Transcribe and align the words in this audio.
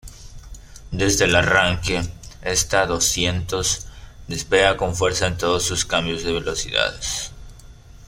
Desde 0.89 1.25
el 1.25 1.35
arranque, 1.35 2.01
esta 2.41 2.87
"doscientos" 2.87 3.85
despega 4.27 4.75
con 4.75 4.95
fuerza 4.95 5.27
en 5.27 5.37
todos 5.37 5.61
sus 5.63 5.85
cambios 5.85 6.23
de 6.23 6.33
velocidades. 6.33 7.31